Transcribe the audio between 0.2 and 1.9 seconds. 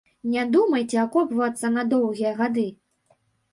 Не думайце акопвацца на